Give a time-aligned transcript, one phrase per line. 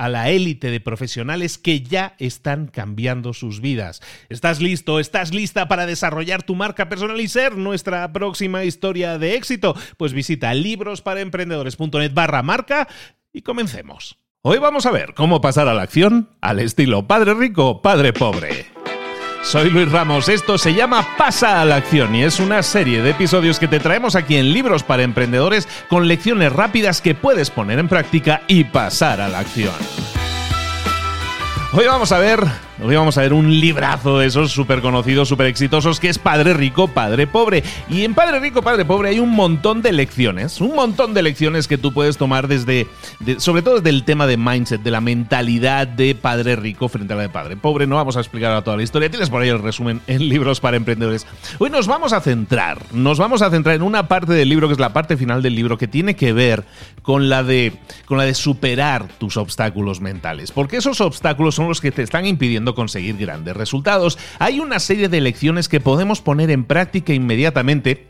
[0.00, 4.00] a la élite de profesionales que ya están cambiando sus vidas.
[4.30, 4.98] ¿Estás listo?
[4.98, 9.76] ¿Estás lista para desarrollar tu marca personal y ser nuestra próxima historia de éxito?
[9.98, 12.88] Pues visita librosparaemprendedores.net barra marca
[13.30, 14.16] y comencemos.
[14.40, 18.79] Hoy vamos a ver cómo pasar a la acción al estilo padre rico, padre pobre.
[19.42, 23.10] Soy Luis Ramos, esto se llama Pasa a la acción y es una serie de
[23.10, 27.78] episodios que te traemos aquí en Libros para Emprendedores con lecciones rápidas que puedes poner
[27.78, 29.74] en práctica y pasar a la acción.
[31.72, 32.40] Hoy vamos a ver
[32.82, 36.54] Hoy vamos a ver un librazo de esos súper conocidos, súper exitosos, que es Padre
[36.54, 37.62] Rico, Padre Pobre.
[37.90, 41.68] Y en Padre Rico, Padre Pobre hay un montón de lecciones, un montón de lecciones
[41.68, 42.86] que tú puedes tomar desde,
[43.36, 47.16] sobre todo desde el tema de mindset, de la mentalidad de Padre Rico frente a
[47.16, 47.86] la de Padre Pobre.
[47.86, 50.78] No vamos a explicar toda la historia, tienes por ahí el resumen en libros para
[50.78, 51.26] emprendedores.
[51.58, 54.72] Hoy nos vamos a centrar, nos vamos a centrar en una parte del libro, que
[54.72, 56.64] es la parte final del libro, que tiene que ver
[57.02, 57.74] con la de,
[58.06, 60.50] con la de superar tus obstáculos mentales.
[60.50, 64.18] Porque esos obstáculos son los que te están impidiendo conseguir grandes resultados.
[64.38, 68.06] Hay una serie de lecciones que podemos poner en práctica inmediatamente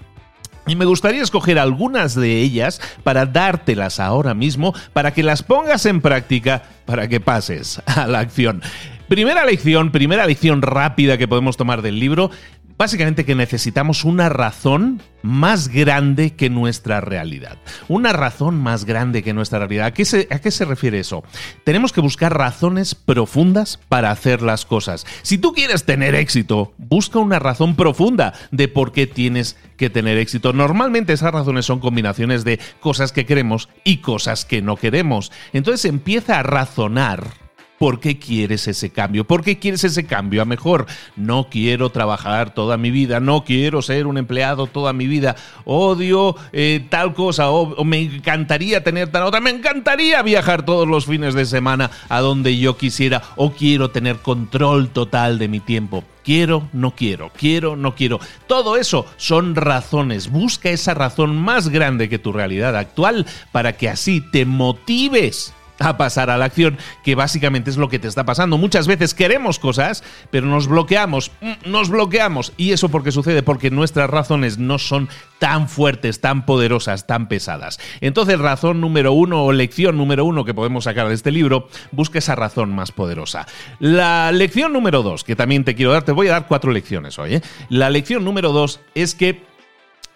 [0.66, 5.86] y me gustaría escoger algunas de ellas para dártelas ahora mismo, para que las pongas
[5.86, 8.62] en práctica, para que pases a la acción.
[9.08, 12.30] Primera lección, primera lección rápida que podemos tomar del libro,
[12.80, 17.58] Básicamente que necesitamos una razón más grande que nuestra realidad.
[17.88, 19.84] Una razón más grande que nuestra realidad.
[19.84, 21.22] ¿A qué, se, ¿A qué se refiere eso?
[21.64, 25.04] Tenemos que buscar razones profundas para hacer las cosas.
[25.20, 30.16] Si tú quieres tener éxito, busca una razón profunda de por qué tienes que tener
[30.16, 30.54] éxito.
[30.54, 35.32] Normalmente esas razones son combinaciones de cosas que queremos y cosas que no queremos.
[35.52, 37.49] Entonces empieza a razonar
[37.80, 39.24] ¿Por qué quieres ese cambio?
[39.24, 40.84] ¿Por qué quieres ese cambio a mejor?
[41.16, 46.36] No quiero trabajar toda mi vida, no quiero ser un empleado toda mi vida, odio
[46.52, 51.32] eh, tal cosa, o, me encantaría tener tal otra, me encantaría viajar todos los fines
[51.32, 56.04] de semana a donde yo quisiera, o quiero tener control total de mi tiempo.
[56.22, 58.20] Quiero, no quiero, quiero, no quiero.
[58.46, 60.30] Todo eso son razones.
[60.30, 65.96] Busca esa razón más grande que tu realidad actual para que así te motives a
[65.96, 68.58] pasar a la acción, que básicamente es lo que te está pasando.
[68.58, 72.52] Muchas veces queremos cosas, pero nos bloqueamos, mm, nos bloqueamos.
[72.56, 73.42] ¿Y eso por qué sucede?
[73.42, 75.08] Porque nuestras razones no son
[75.38, 77.80] tan fuertes, tan poderosas, tan pesadas.
[78.00, 82.18] Entonces, razón número uno o lección número uno que podemos sacar de este libro, busca
[82.18, 83.46] esa razón más poderosa.
[83.78, 87.18] La lección número dos, que también te quiero dar, te voy a dar cuatro lecciones
[87.18, 87.36] hoy.
[87.36, 87.42] ¿eh?
[87.70, 89.49] La lección número dos es que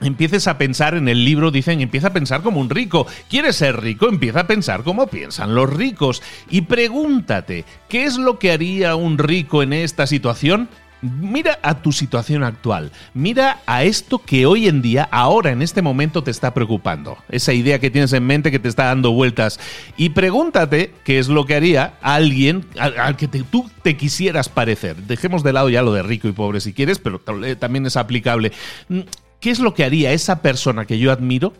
[0.00, 3.06] empieces a pensar en el libro, dicen, empieza a pensar como un rico.
[3.29, 4.08] ¿Quieres ser rico?
[4.08, 6.23] Empieza a pensar como piensan los ricos.
[6.50, 10.69] Y pregúntate, ¿qué es lo que haría un rico en esta situación?
[11.20, 15.82] Mira a tu situación actual, mira a esto que hoy en día, ahora en este
[15.82, 19.61] momento te está preocupando, esa idea que tienes en mente que te está dando vueltas
[19.99, 24.97] y pregúntate qué es lo que haría alguien al, que tú te quisieras parecer.
[24.97, 27.20] Dejemos de lado ya lo de rico y pobre si quieres, pero
[27.58, 28.52] también es aplicable.
[29.44, 31.52] ¿Qué es lo que haría esa persona que yo admiro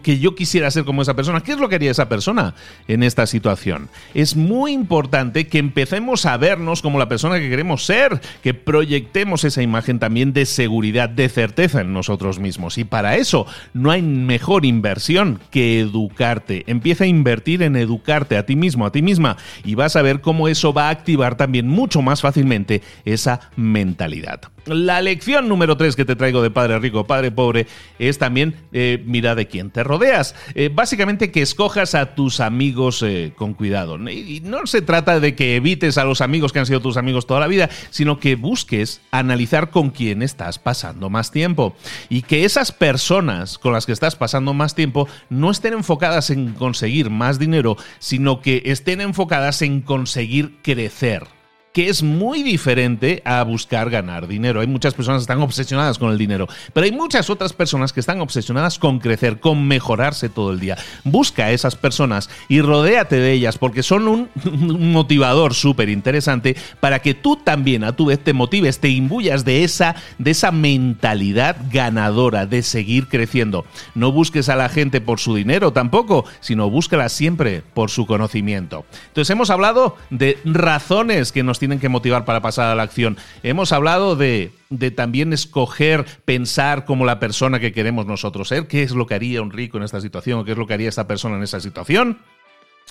[0.00, 1.40] que yo quisiera ser como esa persona.
[1.40, 2.54] ¿Qué es lo que haría esa persona
[2.86, 3.88] en esta situación?
[4.14, 9.42] Es muy importante que empecemos a vernos como la persona que queremos ser, que proyectemos
[9.42, 12.78] esa imagen también de seguridad, de certeza en nosotros mismos.
[12.78, 16.62] Y para eso no hay mejor inversión que educarte.
[16.68, 20.20] Empieza a invertir en educarte a ti mismo, a ti misma, y vas a ver
[20.20, 24.51] cómo eso va a activar también mucho más fácilmente esa mentalidad.
[24.66, 27.66] La lección número 3 que te traigo de Padre Rico, Padre Pobre
[27.98, 30.36] es también eh, mira de quién te rodeas.
[30.54, 33.98] Eh, básicamente que escojas a tus amigos eh, con cuidado.
[34.08, 37.26] Y no se trata de que evites a los amigos que han sido tus amigos
[37.26, 41.74] toda la vida, sino que busques analizar con quién estás pasando más tiempo.
[42.08, 46.52] Y que esas personas con las que estás pasando más tiempo no estén enfocadas en
[46.52, 51.41] conseguir más dinero, sino que estén enfocadas en conseguir crecer
[51.72, 54.60] que es muy diferente a buscar ganar dinero.
[54.60, 58.00] Hay muchas personas que están obsesionadas con el dinero, pero hay muchas otras personas que
[58.00, 60.76] están obsesionadas con crecer, con mejorarse todo el día.
[61.04, 64.28] Busca a esas personas y rodéate de ellas porque son un,
[64.92, 69.64] motivador súper interesante para que tú también a tu vez te motives, te imbuyas de
[69.64, 73.64] esa, de esa mentalidad ganadora de seguir creciendo.
[73.94, 78.84] No busques a la gente por su dinero tampoco, sino búscala siempre por su conocimiento.
[79.08, 83.16] Entonces hemos hablado de razones que nos tienen que motivar para pasar a la acción.
[83.44, 88.82] Hemos hablado de, de también escoger, pensar como la persona que queremos nosotros ser, qué
[88.82, 90.88] es lo que haría un rico en esta situación o qué es lo que haría
[90.88, 92.18] esta persona en esa situación.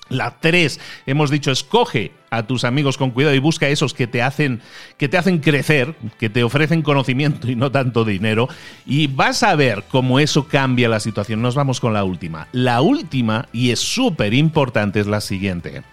[0.08, 4.22] La tres, hemos dicho, escoge a tus amigos con cuidado y busca esos que te
[4.22, 4.62] hacen
[4.98, 8.48] que te hacen crecer, que te ofrecen conocimiento y no tanto dinero
[8.86, 11.42] y vas a ver cómo eso cambia la situación.
[11.42, 12.48] Nos vamos con la última.
[12.54, 15.84] La última y es súper importante es la siguiente.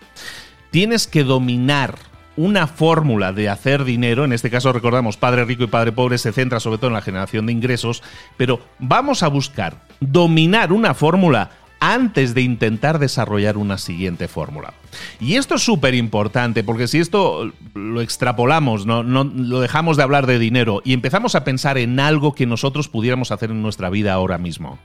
[0.71, 2.08] Tienes que dominar
[2.39, 6.33] una fórmula de hacer dinero, en este caso recordamos Padre Rico y Padre Pobre se
[6.33, 8.05] centra sobre todo en la generación de ingresos,
[8.37, 11.51] pero vamos a buscar dominar una fórmula
[11.81, 14.73] antes de intentar desarrollar una siguiente fórmula.
[15.21, 19.03] Y esto es súper importante porque si esto lo extrapolamos, ¿no?
[19.03, 22.89] no lo dejamos de hablar de dinero y empezamos a pensar en algo que nosotros
[22.89, 24.79] pudiéramos hacer en nuestra vida ahora mismo.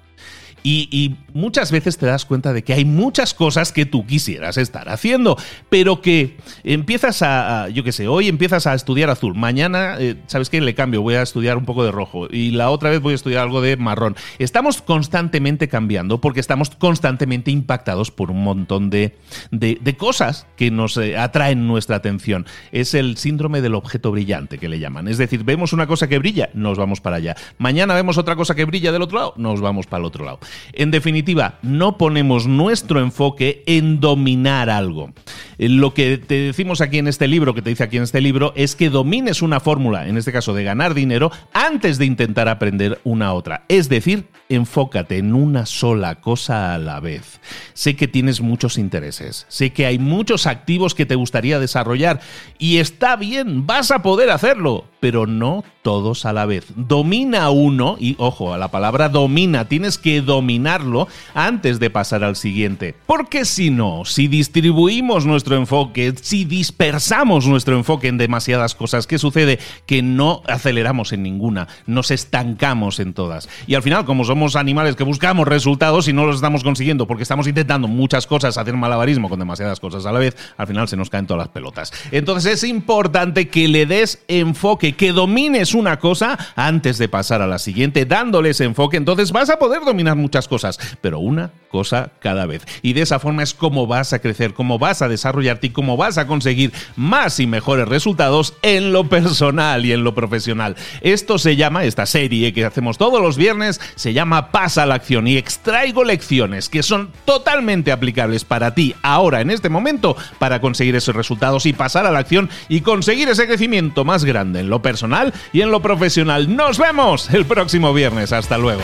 [0.64, 4.88] Y, muchas veces te das cuenta de que hay muchas cosas que tú quisieras estar
[4.88, 5.36] haciendo,
[5.70, 10.52] pero que empiezas a, yo qué sé, hoy empiezas a estudiar azul, mañana, eh, ¿sabes
[10.52, 10.62] qué?
[10.62, 13.16] Le cambio, voy a estudiar un poco de rojo y la otra vez voy a
[13.16, 14.16] estudiar algo de marrón.
[14.38, 19.18] Estamos constantemente cambiando porque estamos constantemente impactados por un montón de,
[19.52, 22.46] de, cosas que nos eh, atraen nuestra atención.
[22.72, 25.08] Es el síndrome del objeto brillante que le llaman.
[25.08, 27.36] Es decir, vemos una cosa que brilla, nos vamos para allá.
[27.58, 30.40] Mañana vemos otra cosa que brilla del otro lado, nos vamos para el otro lado.
[30.74, 35.14] En definitiva, no ponemos nuestro enfoque en dominar algo.
[35.58, 38.22] Eh, lo que te decimos aquí en este libro, que te dice aquí en este
[38.22, 42.48] libro, es que domines una fórmula, en este caso de ganar dinero, antes de intentar
[42.50, 43.66] aprender una otra.
[43.68, 47.40] Es decir, enfócate en una sola cosa a la vez.
[47.74, 52.20] Sé que tienes muchos intereses, sé que hay muchos activos que te gustaría desarrollar
[52.58, 56.66] y está bien, vas a poder hacerlo, pero no todos a la vez.
[56.78, 62.38] Domina uno y ojo, a la palabra domina, tienes que dominarlo antes de pasar al
[62.38, 62.96] siguiente.
[63.06, 69.20] Porque si no, si distribuimos nuestro enfoque, si dispersamos nuestro enfoque en demasiadas cosas, ¿qué
[69.20, 69.60] sucede?
[69.86, 73.50] Que no aceleramos en ninguna, nos estancamos en todas.
[73.68, 77.24] Y al final, como somos animales que buscamos resultados y no los estamos consiguiendo porque
[77.24, 80.96] estamos intentando muchas cosas, hacer malabarismo con demasiadas cosas a la vez, al final se
[80.96, 81.92] nos caen todas las pelotas.
[82.14, 87.48] Entonces es importante que le des enfoque, que domines una cosa antes de pasar a
[87.48, 92.46] la siguiente, dándoles enfoque, entonces vas a poder dominar muchas cosas, pero una cosa cada
[92.46, 92.64] vez.
[92.84, 95.98] Y de esa forma es como vas a crecer, cómo vas a desarrollarte y cómo
[95.98, 100.76] vas a conseguir más y mejores resultados en lo personal y en lo profesional.
[101.02, 104.96] Esto se llama, esta serie que hacemos todos los viernes, se llama Pasa a la
[104.96, 110.62] acción y extraigo lecciones que son totalmente aplicables para ti ahora, en este momento, para
[110.62, 114.70] conseguir esos resultados y pasar a la acción y conseguir ese crecimiento más grande en
[114.70, 116.56] lo personal y en lo profesional.
[116.56, 118.32] Nos vemos el próximo viernes.
[118.32, 118.84] Hasta luego.